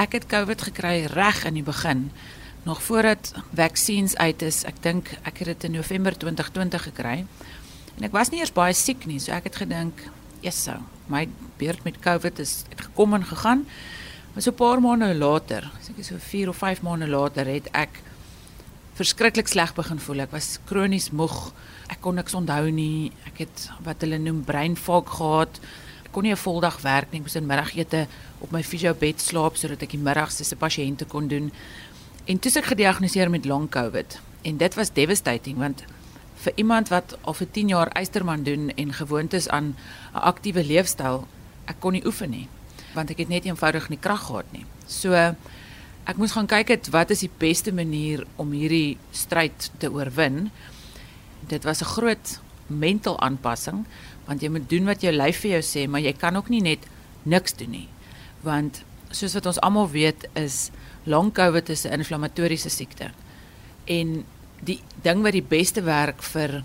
[0.00, 2.06] Ek het COVID gekry reg in die begin.
[2.64, 4.62] Nog voordat vaksines uit is.
[4.64, 7.16] Ek dink ek het dit in November 2020 gekry.
[7.98, 10.00] En ek was nie eers baie siek nie, so ek het gedink,
[10.40, 10.78] "Jesso,
[11.08, 11.28] my
[11.58, 13.66] beurt met COVID is het gekom en gegaan."
[14.32, 18.00] Maar so 'n paar maande later, seker so 4 of 5 maande later, het ek
[18.94, 20.20] verskriklik sleg begin voel.
[20.20, 21.52] Ek was kronies moeg.
[21.88, 23.12] Ek kon niks onthou nie.
[23.26, 25.60] Ek het wat hulle noem brain fog gehad.
[26.10, 27.18] Kon nie 'n voldag werk nie.
[27.20, 28.06] Ek moes in middagete
[28.40, 31.52] op my fisiobed slaap sodat ek die middags se pasiënte kon doen.
[32.26, 34.20] En toe is ek gediagnoseer met long COVID.
[34.42, 35.84] En dit was devastating want
[36.34, 39.76] vir iemand wat al vir 10 jaar eysterman doen en gewoond is aan
[40.14, 41.26] 'n aktiewe leefstyl,
[41.66, 42.48] ek kon nie oefen nie
[42.96, 44.64] want ek het net eenvoudig nie krag gehad nie.
[44.90, 49.90] So ek moes gaan kyk het wat is die beste manier om hierdie stryd te
[49.92, 50.50] oorwin.
[51.46, 53.86] Dit was 'n groot mental aanpassing
[54.30, 56.62] want jy moet doen wat jou lyf vir jou sê, maar jy kan ook nie
[56.62, 56.86] net
[57.26, 57.88] niks doen nie.
[58.46, 60.70] Want soos wat ons almal weet is
[61.04, 63.10] long covid 'n inflammatoriese siekte.
[63.86, 64.24] En
[64.62, 66.62] die ding wat die beste werk vir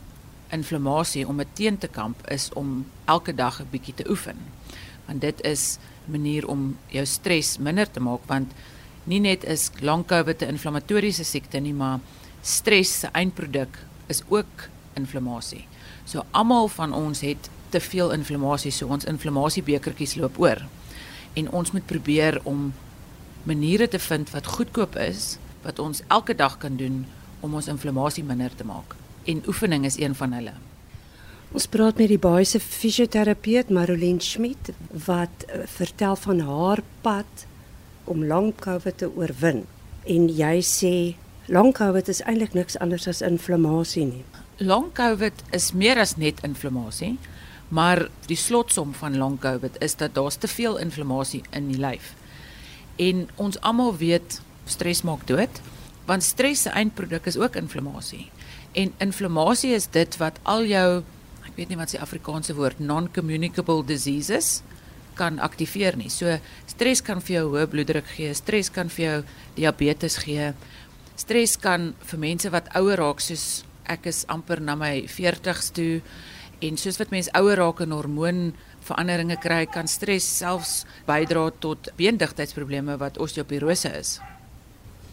[0.51, 4.37] inflammasie om dit teen te kamp is om elke dag 'n bietjie te oefen.
[5.07, 8.51] Want dit is 'n manier om jou stres minder te maak want
[9.03, 11.99] nie net is long covid 'n inflammatoriese siekte nie, maar
[12.41, 15.67] stres se eindproduk is ook inflammasie.
[16.05, 20.61] So almal van ons het te veel inflammasie, so ons inflammasiebekertjies loop oor.
[21.33, 22.73] En ons moet probeer om
[23.43, 27.03] maniere te vind wat goedkoop is wat ons elke dag kan doen
[27.41, 28.95] om ons inflammasie minder te maak.
[29.25, 30.53] En oefening is een van hulle.
[31.55, 34.71] Ons praat met die basiese fisioterapeut Marolien Schmidt
[35.05, 37.45] wat uh, vertel van haar pad
[38.03, 39.63] om long covid te oorwin.
[40.05, 40.95] En jy sê
[41.47, 44.25] long covid is eintlik niks anders as inflammasie nie.
[44.57, 47.15] Long covid is meer as net inflammasie,
[47.69, 52.13] maar die slotsom van long covid is dat daar te veel inflammasie in die lyf.
[52.95, 55.61] En ons almal weet stres maak dood,
[56.05, 58.29] want stres se eindproduk is ook inflammasie.
[58.73, 61.03] En inflammasie is dit wat al jou
[61.45, 64.59] ek weet nie wat se Afrikaanse woord non-communicable diseases
[65.15, 66.09] kan aktiveer nie.
[66.11, 66.37] So
[66.67, 69.19] stres kan vir jou hoë bloeddruk gee, stres kan vir jou
[69.55, 70.51] diabetes gee.
[71.15, 76.01] Stres kan vir mense wat ouer raak soos ek is amper na my 40s toe
[76.65, 78.41] en soos wat mense ouer raak en hormoon
[78.85, 84.17] veranderinge kry, kan stres selfs bydra tot beendigtheidsprobleme wat osteoporose is.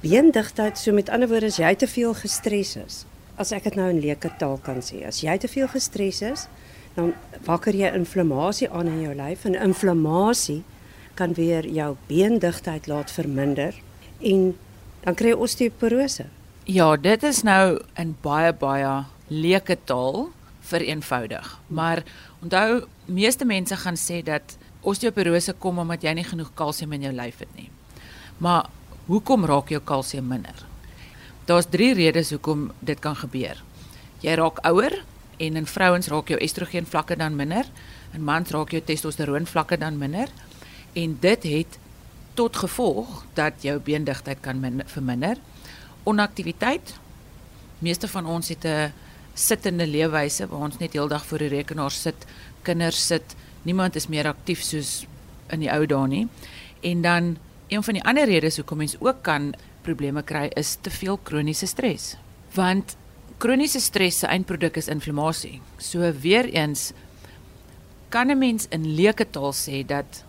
[0.03, 3.05] Beendigtheid, so met ander woorde, as jy te veel gestres is.
[3.41, 6.49] As ek dit nou in leuke taal kan sê, as jy te veel gestres is,
[6.97, 7.15] dan
[7.47, 10.61] wakker jy inflammasie aan in jou lyf en inflammasie
[11.17, 13.77] kan weer jou beendigtheid laat verminder
[14.21, 14.53] en
[15.05, 16.29] dan kry jy osteoporose.
[16.69, 18.93] Ja, dit is nou in baie baie
[19.33, 20.29] leuke taal
[20.63, 21.59] vereenvoudig.
[21.67, 22.03] Maar
[22.43, 27.13] onthou, meeste mense gaan sê dat osteoporose kom omdat jy nie genoeg kalsium in jou
[27.15, 27.71] lyf het nie.
[28.43, 28.69] Maar
[29.07, 30.65] hoekom raak jou kalsium minder?
[31.47, 33.63] Daar's 3 redes hoekom dit kan gebeur.
[34.23, 35.03] Jy raak ouer
[35.43, 37.67] en in vrouens raak jou estrogen vlakke dan minder,
[38.15, 40.31] in mans raak jou testosteroon vlakke dan minder
[40.95, 41.79] en dit het
[42.35, 45.37] tot gevolg dat jou beendigtheid kan minder, verminder.
[46.03, 46.95] Onaktiwiteit.
[47.79, 48.93] Meeste van ons het 'n
[49.35, 52.27] sittende leefwyse waar ons net heeldag voor die rekenaar sit,
[52.63, 55.07] kinders sit, niemand is meer aktief soos
[55.53, 56.27] in die ou dae nie.
[56.83, 57.37] En dan
[57.69, 61.67] een van die ander redes hoekom mens ook kan probleme kry is te veel kroniese
[61.67, 62.17] stres.
[62.55, 62.97] Want
[63.43, 65.61] kroniese stres se eindproduk is inflammasie.
[65.79, 66.93] So weer eens
[68.09, 70.25] kan 'n mens in leuke taal sê dat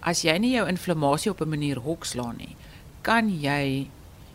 [0.00, 2.56] as jy nie jou inflammasie op 'n manier hokslaan nie,
[3.02, 3.90] kan jy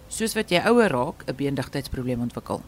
[0.07, 2.61] soos wat jy ouer raak, 'n beendigtheidsprobleem ontwikkel.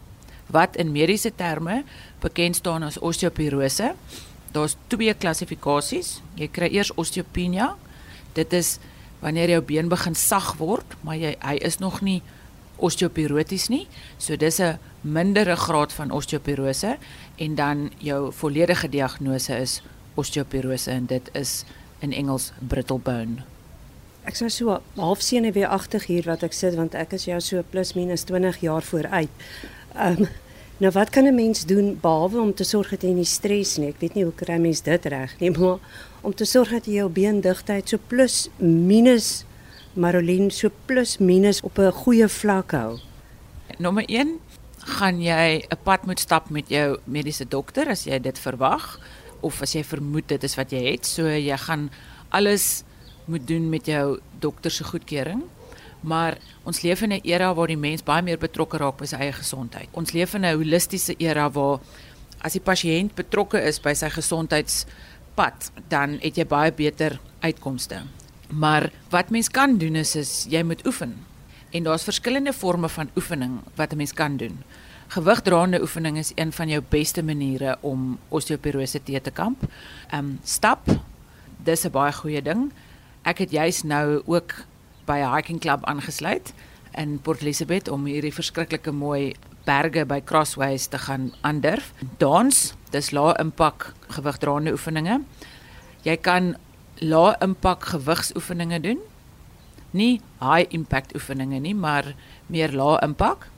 [0.52, 1.82] Wat in mediese terme
[2.20, 3.94] bekend staan as osteoporose.
[4.52, 6.20] Daar's twee klassifikasies.
[6.34, 7.74] Jy kry eers osteopenia.
[8.32, 8.78] Dit is
[9.20, 12.22] wanneer jou been begin sag word, maar jy hy is nog nie
[12.78, 13.86] osteoporoties nie.
[14.18, 16.96] So dis 'n mindere graad van osteoporose
[17.36, 19.82] en dan jou volledige diagnose is
[20.14, 21.64] osteoporose en dit is
[21.98, 23.42] in Engels brittle bone.
[24.24, 25.22] Ek sou so half
[25.66, 29.30] agter hier wat ek sit want ek is jou so plus minus 20 jaar vooruit.
[29.96, 30.28] Um,
[30.78, 33.88] nou wat kan 'n mens doen behalwe om te sorg dat jy nie stres nie?
[33.88, 35.78] Ek weet nie hoe kry mens dit reg nie, maar
[36.20, 39.44] om te sorg dat jy jou beendigtheid so plus minus
[39.94, 42.98] Marolien so plus minus op 'n goeie vlak hou.
[43.78, 44.38] Nommer 1
[44.78, 49.00] gaan jy 'n pad moet stap met jou mediese dokter as jy dit verwag
[49.40, 51.06] of as jy vermoed dit is wat jy het.
[51.06, 51.90] So jy gaan
[52.28, 52.84] alles
[53.24, 55.42] moet doen met jou dokter se goedkeuring.
[56.08, 59.16] Maar ons leef in 'n era waar die mens baie meer betrokke raak by sy
[59.16, 59.88] eie gesondheid.
[59.92, 61.80] Ons leef in 'n holistiese era waar
[62.40, 68.02] as die pasiënt betrokke is by sy gesondheidspad, dan het jy baie beter uitkomste.
[68.50, 71.26] Maar wat mens kan doen is is jy moet oefen.
[71.70, 74.62] En daar's verskillende forme van oefening wat 'n mens kan doen.
[75.08, 79.62] Gewigdraande oefening is een van jou beste maniere om osteoporose te te kamp.
[80.10, 80.86] Ehm um, stap,
[81.64, 82.72] dis 'n baie goeie ding.
[83.22, 84.54] Ek het juis nou ook
[85.08, 86.52] by 'n hiking klub aangesluit
[86.94, 89.34] in Port Elizabeth om hierdie verskriklike mooi
[89.64, 91.92] berge by Crossways te gaan aandurf.
[92.18, 95.20] Dans, dis lae impak gewigdraande oefeninge.
[96.06, 96.56] Jy kan
[97.00, 99.00] lae impak gewigsoefeninge doen.
[99.90, 102.14] Nie high impact oefeninge nie, maar
[102.46, 103.48] meer lae impak.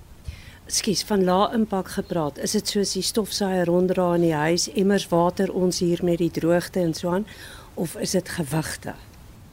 [0.71, 2.39] Skus van lae impak gepraat.
[2.39, 6.31] Is dit soos die stofsuier ronddra in die huis, emmers water ons hier met die
[6.31, 7.27] droogte en so aan
[7.75, 8.95] of is dit gewigte?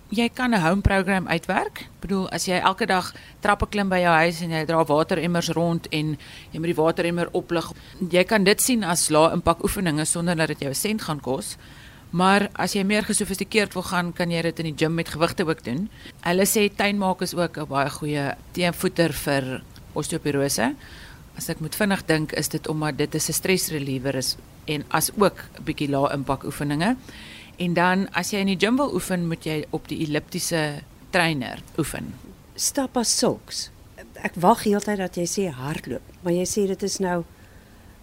[0.09, 1.79] Jy kan 'n home program uitwerk.
[1.79, 5.49] Ek bedoel as jy elke dag trappe klim by jou huis en jy dra wateremmers
[5.49, 6.17] rond en
[6.51, 7.71] jy moet die wateremmer oplig.
[8.09, 11.19] Jy kan dit sien as lae impak oefeninge sonder dat dit jou 'n sent gaan
[11.19, 11.57] kos.
[12.11, 15.45] Maar as jy meer gesofistikeerd wil gaan, kan jy dit in die gim met gewigte
[15.45, 15.89] ook doen.
[16.21, 19.61] Hulle sê tuinmaak is ook 'n baie goeie teenvoeter vir
[19.93, 20.75] osteoporose.
[21.37, 25.11] As ek moet vinnig dink, is dit omdat dit 'n stress reliever is en as
[25.17, 26.95] ook 'n bietjie lae impak oefeninge.
[27.57, 31.61] En dan as jy in die gim wil oefen, moet jy op die elliptiese trainer
[31.77, 32.13] oefen.
[32.55, 33.67] Stap as sulks.
[34.21, 37.23] Ek wag heeltyd dat jy sê hardloop, maar jy sê dit is nou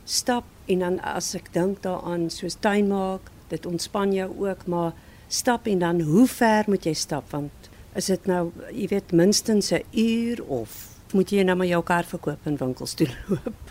[0.04, 4.92] stap en dan as ek dink daaraan soos tuinmaak dit ontspan jou ook, maar
[5.28, 9.72] stap en dan hoe ver moet jy stap want is dit nou jy weet minstens
[9.72, 10.70] 'n uur of
[11.12, 13.70] moet jy nou maar jou kar verkoop in winkels toe loop?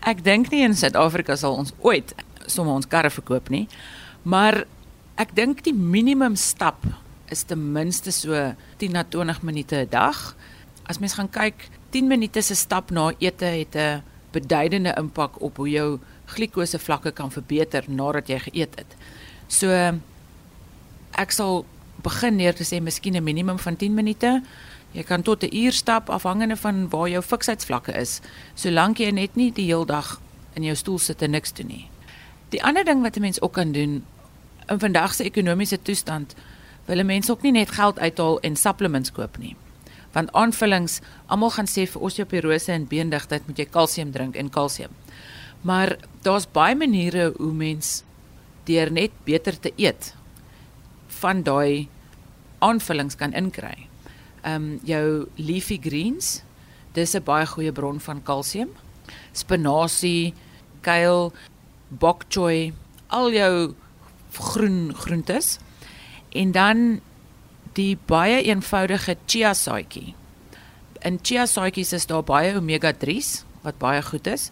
[0.00, 2.14] Ek dink nie in Suid-Afrika sal ons ooit
[2.46, 3.66] sommer ons karre verkoop nie.
[4.22, 4.66] Maar
[5.16, 6.84] ek dink die minimum stap
[7.32, 8.36] is ten minste so
[8.78, 10.36] 10 na 20 minute 'n dag.
[10.86, 14.02] As mens gaan kyk, 10 minute se stap na ete het 'n
[14.32, 18.96] beduidende impak op hoe jou glikose vlakke kan verbeter nadat jy geëet het.
[19.48, 19.68] So
[21.12, 21.64] ek sal
[22.02, 24.42] begin neer te sê miskien 'n minimum van 10 minute.
[24.92, 28.20] Jy kan tot 'n uur stap afhangende van waar jou fiksheidsvlakke is,
[28.54, 30.20] solank jy net nie die hele dag
[30.54, 31.88] in jou stoel sit en niks doen nie.
[32.48, 34.04] Die ander ding wat 'n mens ook kan doen
[34.68, 36.34] in vandag se ekonomiese toestand,
[36.86, 39.56] wil mense ook nie net geld uithaal en supplements koop nie.
[40.14, 44.94] Want aanvullings, almal gaan sê vir osteoporose en beendigtheid moet jy kalsium drink en kalsium.
[45.66, 48.02] Maar daar's baie maniere hoe mens
[48.66, 50.14] deur net beter te eet
[51.20, 51.88] van daai
[52.64, 53.86] aanvullings kan inkry.
[54.42, 56.42] Ehm um, jou leafy greens,
[56.94, 58.70] dis 'n baie goeie bron van kalsium.
[59.32, 60.34] Spinasie,
[60.80, 61.32] kale,
[61.88, 62.72] bok choy,
[63.08, 63.74] al jou
[64.38, 65.58] groen groentes.
[66.32, 67.00] En dan
[67.72, 70.14] die baie eenvoudige chia saadjie.
[71.00, 74.50] In chia saadjies is daar baie omega 3s wat baie goed is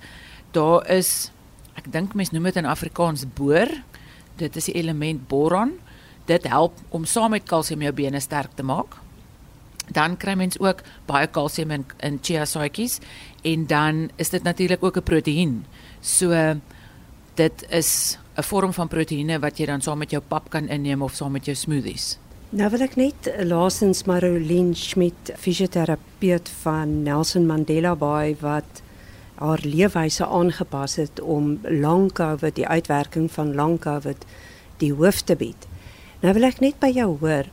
[0.54, 1.30] daar is
[1.74, 3.70] ek dink mense noem dit in Afrikaans boor.
[4.38, 5.74] Dit is die element boron.
[6.30, 8.96] Dit help om saam met kalsium jou bene sterk te maak.
[9.92, 13.00] Dan kry mens ook baie kalsium in in chia saadjies
[13.44, 15.64] en dan is dit natuurlik ook 'n proteïen.
[16.00, 16.30] So
[17.34, 21.02] dit is 'n vorm van proteïene wat jy dan saam met jou pap kan inneem
[21.02, 22.18] of saam met jou smoothies.
[22.50, 28.82] Nou wil ek net laasens Marolien Schmidt, fisioterapeut van Nelson Mandela Bay wat
[29.34, 34.26] haar leefwyse aangepas het om lang COVID, die uitwerking van lang COVID
[34.78, 35.66] die hoof te bied.
[36.22, 37.50] Nou wil ek net by jou hoor.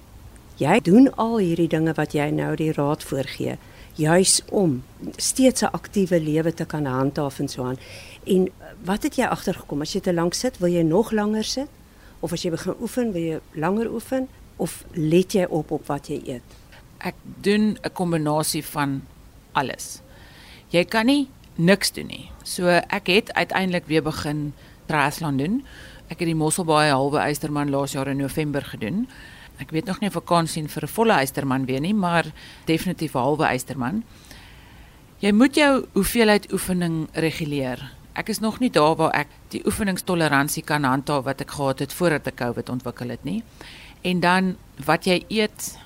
[0.62, 3.58] Jy doen al hierdie dinge wat jy nou die raad voorgee,
[4.02, 4.82] juis om
[5.16, 7.78] steeds 'n aktiewe lewe te kan handhaaf en so aan.
[8.24, 8.50] En
[8.84, 9.82] wat het jy agtergekom?
[9.82, 11.70] As jy te lank sit, wil jy nog langer sit?
[12.20, 16.08] Of as jy begin oefen, wil jy langer oefen of let jy op op wat
[16.08, 16.42] jy eet?
[16.98, 19.02] Ek doen 'n kombinasie van
[19.52, 20.02] alles.
[20.70, 22.30] Jy kan nie niks doen nie.
[22.44, 24.54] So ek het uiteindelik weer begin
[24.86, 25.66] triathlon doen.
[26.08, 29.08] Ek het die Mosselbaai halwe eysterman laas jaar in November gedoen.
[29.62, 32.26] Ek weet nog nie of ek kan sien vir 'n volle eysterman weer nie, maar
[32.66, 34.04] definitief halwe eysterman.
[35.22, 37.92] Jy moet jou hoeveelheid oefening reguleer.
[38.16, 41.94] Ek is nog nie daar waar ek die oefeningstoleransie kan handhaaf wat ek gehad het
[41.94, 43.44] voordat ek COVID ontwikkel het nie.
[44.02, 45.78] En dan wat jy eet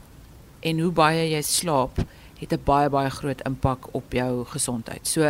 [0.62, 2.00] en hoe baie jy slaap
[2.40, 5.08] het 'n baie baie groot impak op jou gesondheid.
[5.08, 5.22] So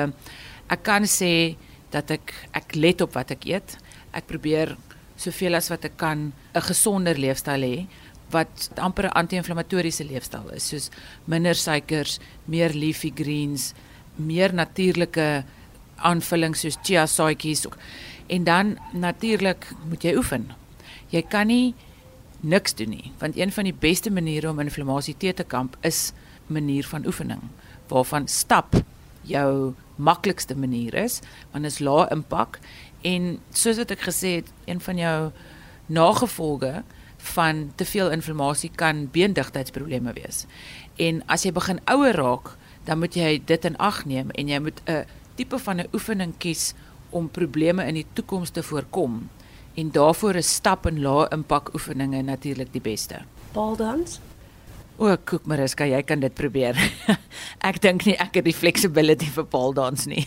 [0.70, 1.56] ek kan sê
[1.90, 3.78] dat ek ek let op wat ek eet.
[4.14, 4.78] Ek probeer
[5.18, 7.88] soveel as wat ek kan 'n gesonder leefstyl hê
[8.32, 10.90] wat amper 'n anti-inflammatoriese leefstyl is, soos
[11.26, 13.74] minder suikers, meer leafy greens,
[14.16, 15.44] meer natuurlike
[15.96, 17.68] aanvullings soos chia saadjies
[18.28, 20.54] en dan natuurlik moet jy oefen.
[21.10, 21.74] Jy kan nie
[22.42, 26.14] niks doen nie, want een van die beste maniere om inflammasie te te kamp is
[26.48, 27.42] manier van oefening
[27.88, 28.76] waarvan stap
[29.22, 32.60] jou maklikste manier is want is lae impak
[33.06, 35.20] en soos wat ek gesê het een van jou
[35.88, 36.84] nagevolge
[37.34, 40.46] van te veel inflammasie kan beendigtheidsprobleme wees.
[40.96, 42.54] En as jy begin ouer raak,
[42.86, 45.06] dan moet jy dit in ag neem en jy moet 'n
[45.36, 46.74] tipe van 'n oefening kies
[47.10, 49.30] om probleme in die toekoms te voorkom.
[49.74, 53.24] En daarvoor is stap en lae impak oefeninge natuurlik die beste.
[53.54, 54.20] Baaldans?
[54.96, 56.80] O, koek Mariska, jy kan dit probeer.
[57.70, 60.24] ek dink nie ek het die flexibility vir baaldans nie.